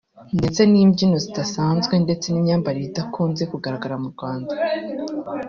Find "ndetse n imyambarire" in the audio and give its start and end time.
2.05-2.87